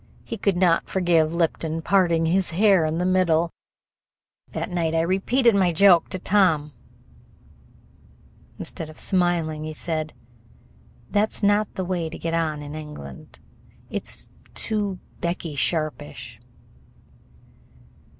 [0.23, 3.51] He could not forgive Lipton parting his hair in the middle.
[4.51, 6.73] That night I repeated my joke to Tom.
[8.57, 10.13] Instead of smiling, he said:
[11.11, 13.37] "That's not the way to get on in England.
[13.91, 16.39] It 's too Becky Sharpish."